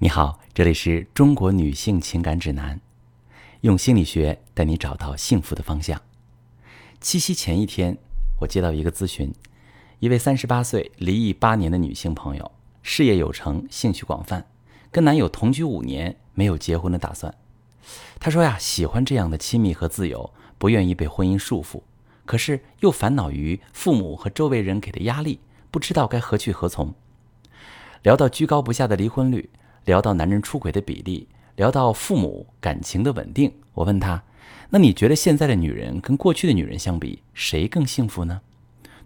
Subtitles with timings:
[0.00, 2.80] 你好，这里是中国女性情感指南，
[3.62, 6.00] 用心理学带你找到幸福的方向。
[7.00, 7.98] 七夕前一天，
[8.40, 9.34] 我接到一个咨询，
[9.98, 14.46] 一位三十八岁、离异八年的女性朋友，事业有成，兴趣广泛，
[14.92, 17.34] 跟男友同居五年，没有结婚的打算。
[18.20, 21.82] 她说呀，喜欢这样的亲密和自由，不愿意被婚姻束缚，
[22.24, 25.40] 可是又烦恼于父母和周围人给的压力，
[25.72, 26.94] 不知道该何去何从。
[28.04, 29.50] 聊到居高不下的离婚率。
[29.88, 31.26] 聊到男人出轨的比例，
[31.56, 34.22] 聊到父母感情的稳定，我问他
[34.68, 38.42] ：“那你觉得现在的女人跟过去的女人相比，谁更幸福呢？”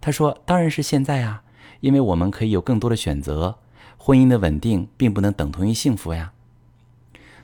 [0.03, 1.45] 他说：“当然是现在啊，
[1.79, 3.57] 因为我们可以有更多的选择。
[3.97, 6.33] 婚姻的稳定并不能等同于幸福呀。”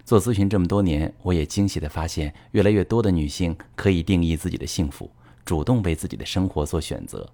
[0.05, 5.09] 做咨询这么多年，我也惊喜地发现，越来越多的女性可以定义自己的幸福，
[5.45, 7.31] 主动为自己的生活做选择，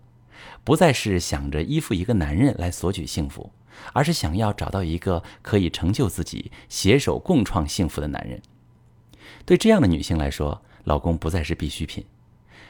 [0.65, 3.51] 不再是想着依附一个男人来索取幸福。
[3.93, 8.41] 而是想要找到一个可以成就自己、携手共创幸福的男人。
[9.45, 12.05] 对这样的女性来说，老公不再是必需品。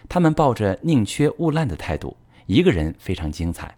[0.08, 3.76] 她们抱着宁缺毋滥的态度，一个人非常精彩，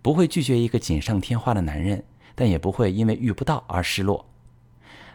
[0.00, 2.02] 不会拒绝一个锦上添花的男人，
[2.34, 4.26] 但也不会因为遇不到而失落。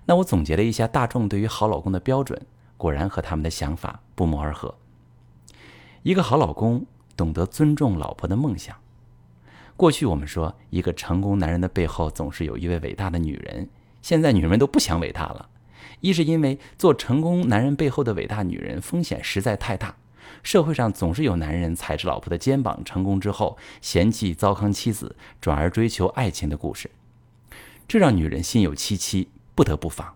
[0.05, 2.39] 那我总结了一下大众对于好老公的标准，
[2.77, 4.75] 果然和他们的想法不谋而合。
[6.03, 6.85] 一个好老公
[7.17, 8.75] 懂得尊重老婆的梦想。
[9.77, 13.67] 过去我们说，一个成功男人的背后总是有一位伟大的女人。
[14.01, 15.49] 现在女人都不想伟大了，
[15.99, 19.97] 一是因为做成功男人背后的伟大女人风险实在太大，
[20.43, 26.89] 社会上总是有男人踩着老婆的肩膀成功之后嫌弃糟糠妻子，转而追求爱情的故事，
[27.87, 30.15] 这让女人心有戚戚，不得不防。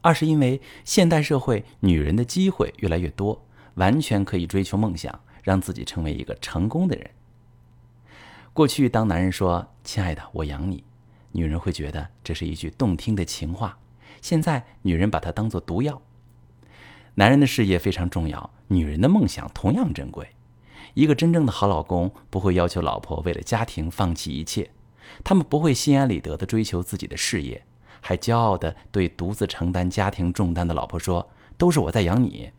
[0.00, 7.10] 二是因为现代社会女人的机会越来越多，完全可以追求梦想，让自己成为一个成功的人。
[8.58, 10.82] 过去，当男人说“亲爱的，我养你”，
[11.30, 13.78] 女人会觉得这是一句动听的情话。
[14.20, 16.02] 现在，女人把它当作毒药。
[17.14, 20.30] 男人的事业非常重要，女人的梦想同样珍贵。
[20.94, 24.68] 一个真正的好老公不会要求老婆为了家庭放弃一切，
[25.22, 27.62] 他们不会心安理得地追求自己的事业，
[28.00, 32.50] 还骄傲地对独自承担家庭重担的老婆说：“都是我在养你。”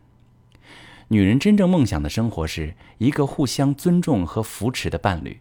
[1.08, 5.38] 女人真正梦想的生活是一个互相尊重和扶持的伴侣。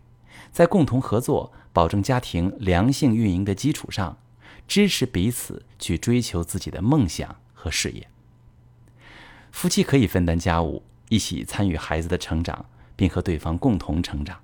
[0.51, 4.17] 在共同合作、保证家庭良性运营的基础上，
[4.67, 8.07] 支持彼此去追求自己的梦想和事业。
[9.51, 14.39] 夫妻可以分担家务，一起参与孩子的成长，并和对方共同成长。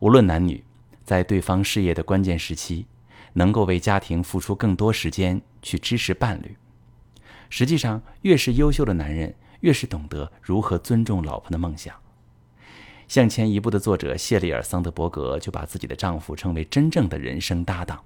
[0.00, 0.64] 无论男女，
[1.04, 2.86] 在对方事业的关键时期，
[3.34, 6.56] 能够为家庭付出更多时间去支持伴侣。
[7.48, 11.94] 实际上，越是优秀的男人，越是懂得如何尊重老婆的梦想。
[13.10, 18.04] 向前一步的作者谢丽尔·桑德伯格就把自己的丈夫称为真正的人生搭档。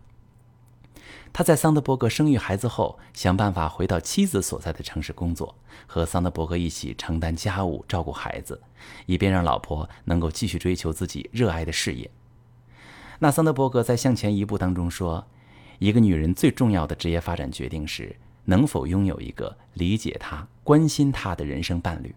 [1.31, 5.55] 他在桑德伯格生育孩子后，想办法回到妻子所在的城市工作，
[5.87, 8.59] 和桑德伯格一起承担家务、照顾孩子，
[9.05, 12.11] 以便让老婆能够继续追求自己热爱的事业。
[13.19, 15.27] 那桑德伯格在《向前一步》当中说，
[15.81, 18.17] 一个女人最重要的职业发展决定是
[18.47, 22.15] 能否拥有一个理解她、关心她的人生伴侣。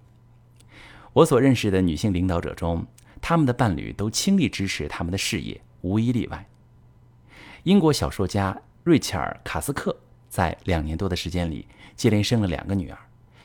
[1.18, 2.86] 我所认识的女性领导者中，
[3.20, 6.48] 他们的伴侣都倾力支持他们的事业，无一例外。
[7.64, 9.98] 英国小说家瑞切尔·卡斯克
[10.30, 13.00] 在两年多的时间里，接连生了两个女儿，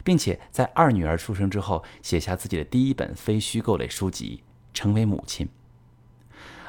[0.05, 4.43] 并且在二女儿出生之后，写下自己的第一本非虚构类书籍，
[4.75, 5.49] 成为母亲。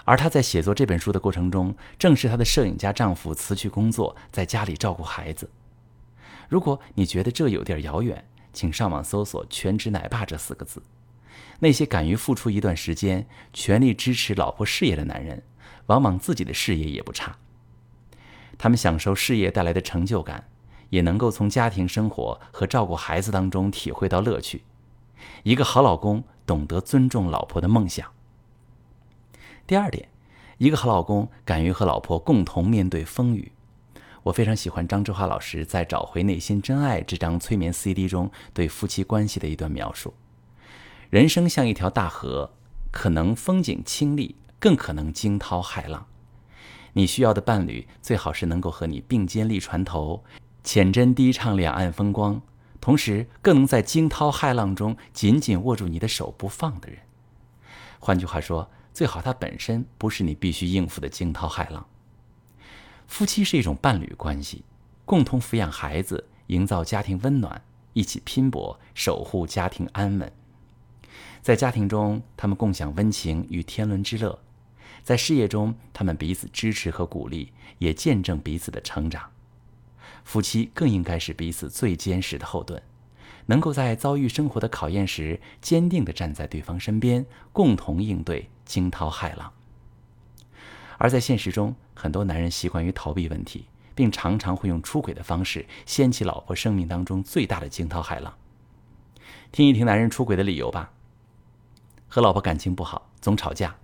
[0.06, 5.50] 而她在写作这本书的过程中，正是她的摄影家丈夫辞去工作，在家里照顾孩子。
[6.47, 10.81] 如果你觉得这有点遥远，请上网搜索“全职奶爸”这四个字。
[11.59, 15.44] 那些敢于付出一段时间、全力支持老婆事业的男人，
[15.88, 17.38] 往往自己的事业也不差。
[18.58, 20.47] 他们享受事业带来的成就感，
[20.90, 24.64] 也能够从家庭生活和照顾孩子当中体会到乐趣。
[25.44, 28.12] 一个好老公懂得尊重老婆的梦想。
[29.66, 30.09] 第二点，
[30.58, 33.52] 一个好老公敢于和老婆共同面对风雨。
[34.23, 40.14] 我非常喜欢张志华老师在《找回内心真爱》这张催眠 CD 中对夫妻关系的一段描述：
[41.09, 42.53] 人生像一条大河，
[42.90, 46.08] 可能风景清丽，更可能惊涛骇浪。
[46.93, 50.23] 你需要的伴侣最好是能够和你并肩立船头，
[50.64, 52.41] 浅斟低唱两岸风光，
[52.79, 56.99] 同时更能在惊涛骇浪中紧紧握住你的手不放的人。
[57.99, 61.85] 换句话说，最好他本身不是你必须应付的惊涛骇浪。
[63.14, 64.64] 夫妻是一种伴侣关系，
[65.06, 67.62] 共同抚养孩子，营造家庭温暖，
[67.94, 70.34] 一起拼搏，守护家庭安稳。
[71.40, 74.40] 在家庭中，他们共享温情与天伦之乐；
[75.04, 79.30] 在事业中，他们彼此支持和鼓励，也见证彼此的成长。
[80.24, 82.82] 夫妻更应该是彼此最坚实的后盾，
[83.46, 89.54] 能够在遭遇生活的考验时，坚定地站在对方身边，共同应对惊涛骇浪。
[91.03, 98.34] 而在现实中，很多男人习惯于逃避问题，并常常会用出轨的方式掀起老婆生命当中最大的惊涛骇浪。
[99.52, 100.94] 听一听男人出轨的理由吧：
[102.08, 103.76] 和老婆感情不好，总吵架；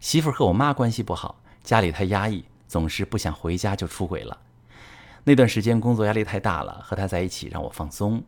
[0.00, 4.40] 媳妇和我妈关系不好，家里太压抑，总是不想回家就出轨了。
[5.24, 8.24] 那段时间工作压力太大了，和他在一起让我放松。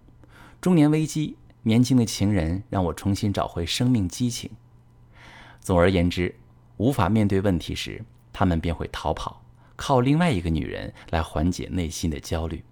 [0.60, 4.50] 中年危机，年轻的情人让我重新找回生命激情。
[5.58, 6.34] 总而言之，
[6.76, 8.04] 无法面对问题时。
[8.38, 9.42] 他们便会逃跑，
[9.76, 12.62] 靠另外一个女人来缓解内心的焦虑。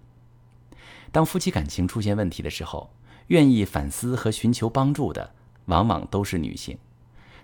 [1.11, 2.91] 当夫妻感情出现问题的时候，
[3.29, 5.33] 愿意反思和寻求帮助的，
[5.65, 6.77] 往往都是女性。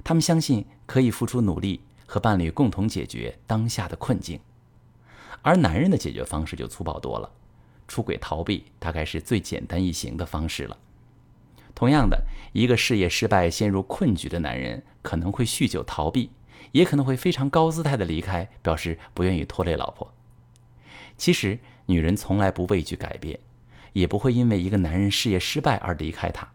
[0.03, 4.39] 她们相信可以付出努力和伴侣共同解决当下的困境，
[5.41, 7.27] 而男人的解决方式就粗暴多了，
[7.87, 10.77] 出轨逃避大概是最简单易行的方式了。
[11.73, 12.23] 同样的，
[12.53, 16.29] 一个事业失败、陷入困局的男人，可能会酗酒逃避。
[16.71, 20.13] 也可能会非常高姿态的离开，表示不愿意拖累老婆。
[21.17, 23.39] 其实，女人从来不畏惧改变，
[23.93, 26.47] 也不会因为一个男人事业失败而离开他。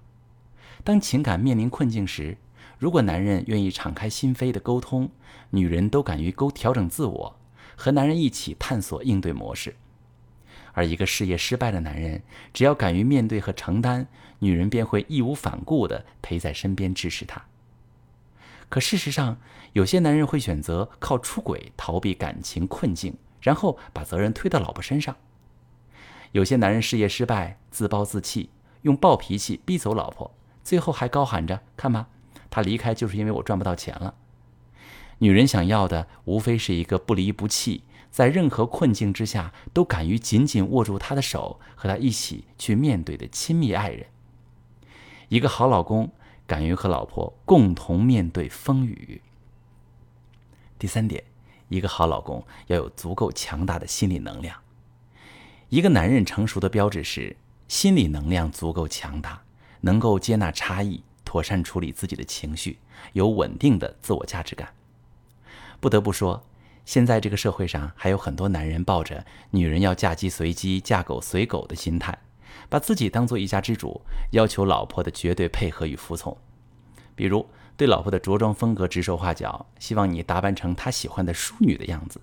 [0.83, 2.37] 当情感面临困境时，
[2.79, 5.11] 如果男人愿意敞开心扉的沟通，
[5.51, 7.37] 女人都敢于沟调整自我，
[7.77, 9.77] 和男人一起探索应对模式。
[10.73, 12.23] 而一个事业失败的男人，
[12.53, 14.07] 只要敢于面对和承担，
[14.41, 17.43] 女人便会义无反顾地陪在身边支持他。
[18.69, 19.39] 可事实上，
[19.75, 25.15] 有些男人会选择靠出轨逃避感情困境，然后把责任推到老婆身上。
[26.33, 28.51] 有些男人事业失败，自暴自弃，
[28.83, 30.35] 用暴脾气逼走老婆，
[30.65, 32.09] 最后还高喊着：“看吧，
[32.51, 34.15] 他离开就是因为我赚不到钱了。”
[35.19, 44.07] 女人想要的无非是一个不离不弃，在任何困境之下都敢于紧紧握住他的手，和他一起去面对的亲密爱人。
[45.29, 46.13] 一个好老公。
[46.47, 49.21] 敢于和老婆共同面对风雨。
[50.79, 51.25] 第三点，
[51.69, 54.57] 一个好老公要有足够强大的心理能量。
[55.69, 59.43] 一个男人成熟的标志是心理能量足够强大，
[59.81, 62.79] 能够接纳差异，妥善处理自己的情绪，
[63.15, 64.69] 有稳定的自我价值感。
[65.81, 66.45] 不得不说，
[66.85, 72.17] 现在这个社会上还有很多男人抱着“女人要嫁鸡随鸡，嫁狗随狗”的心态。
[72.69, 76.37] 把自己当做一家之主，要求老婆的绝对配合与服从。
[77.15, 82.21] 比如，对老婆的着装风格指手画脚，希望你打扮成她喜欢的淑女的样子；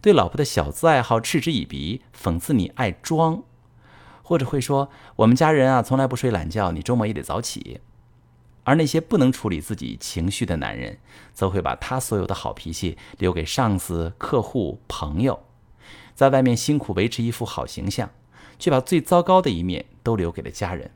[0.00, 3.42] 对老婆的小资爱好嗤之以鼻，讽刺你爱装；
[4.22, 7.80] 或者会说：“我们家人啊，从来不睡懒觉，你周末也得早起。”
[8.64, 10.98] 而那些不能处理自己情绪的男人，
[11.32, 15.42] 则会把他所有的好脾气留给上司、客户、朋友，
[16.14, 18.08] 在外面辛苦维持一副好形象。
[18.62, 20.92] 却把最糟糕的一面都留给了家人。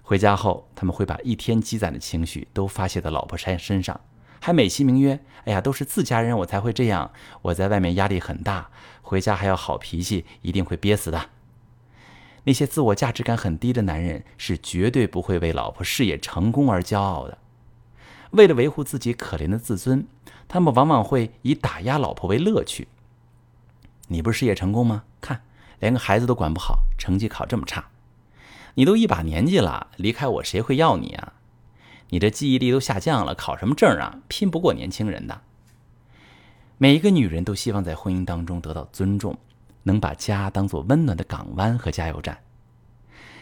[0.00, 4.00] 回家后，他们会把一天积攒的情绪都发泄到老婆身身上，
[4.40, 7.12] 还美其名曰：“哎呀，都是自家人，我才会这样。
[7.42, 8.70] 我在外面压力很大，
[9.02, 11.28] 回家还要好脾气，一定会憋死的。”
[12.44, 17.36] 那些自我价值感很低的男人是绝对不会为老婆事业成功而骄傲的。
[18.30, 20.06] 为了维护自己可怜的自尊，
[20.48, 22.88] 他们往往会以打压老婆为乐趣。
[24.08, 25.04] 你不是事业成功吗？
[25.80, 27.86] 连个孩子都管不好，成绩考这么差，
[28.74, 31.32] 你都一把年纪了，离开我谁会要你啊？
[32.10, 34.20] 你这记忆力都下降了，考什么证啊？
[34.28, 35.40] 拼不过年轻人的。
[36.78, 39.36] 每一个女人都希望在婚姻当中得到尊重，
[39.82, 42.38] 能把家当做温暖的港湾和加油站。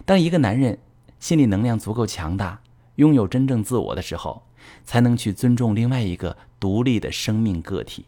[0.05, 0.79] 当一个男人
[1.19, 2.61] 心理能量足够强大，
[2.97, 4.43] 拥有真正自我的时候，
[4.85, 8.07] 才能去尊重另外一个独立的生命个体。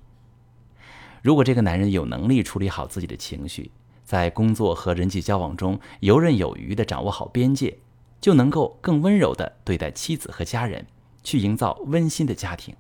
[1.23, 3.71] 如果这个男人有能力处理好自己的情绪，
[4.11, 7.79] 在工作和人际交往中游刃有余地掌握好边界，
[8.21, 10.85] 就能够更温柔地对待妻子和家人，
[11.23, 12.75] 去营造温馨的家庭。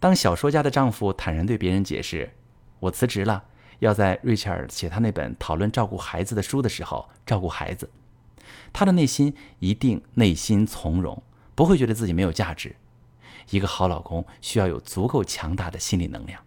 [0.00, 2.34] 当小说家的丈夫坦然对别人解释
[2.80, 3.44] ：“我辞职了，
[3.78, 7.88] 要在瑞切尔写他那本讨论照顾孩子的书的时候照顾孩子。”
[8.74, 11.22] 他的内心一定内心从容，
[11.54, 12.74] 不会觉得自己没有价值。
[13.50, 16.42] 一个好老公需要有足够强大的心理能量。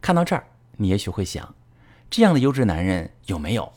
[0.00, 0.46] 看到这儿，
[0.78, 1.54] 你也许会想。
[2.08, 3.72] 这样的优质男人有没有？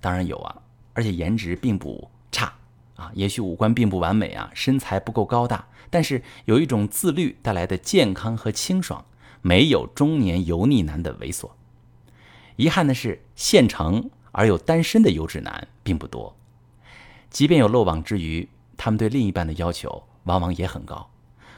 [0.00, 2.52] 当然有啊，而且颜值并不差
[2.96, 3.10] 啊。
[3.14, 9.04] 也许五官并不完美啊，身材不够高大，但是有一种自律带来的健康和清爽，
[9.42, 11.50] 没有中年油腻男的猥琐。
[12.56, 16.36] 遗憾的是，现成而又单身的优质男并不多。
[17.30, 21.10] 即便有漏网之鱼，他们对另一半的要求往往也很高，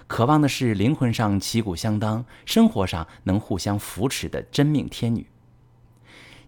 [0.06, 5.26] 渴望的是灵魂上旗鼓相当、生活上能互相扶持的真命天女。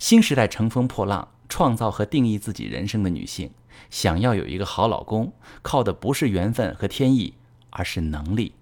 [0.03, 3.53] 新时代乘风破浪、创造和定义自己人生的女性，
[3.89, 5.33] 想要有一个好老公，
[5.63, 7.35] 靠的不是缘分和天意，
[7.71, 8.53] 而是能力。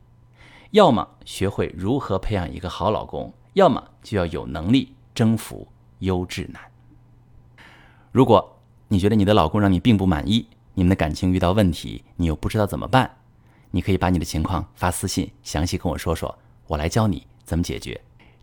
[0.73, 5.67] 要么学会如何培养一个好老公，要么就要有能力征服
[6.01, 6.61] 优质男。
[8.13, 13.17] 如果你觉得你的老公让你并不满意，你们的感情遇到问题，你又不知道怎么办，
[13.71, 17.99] 你可以把你的情况发私信，详细跟我说说，我来教你怎么解决。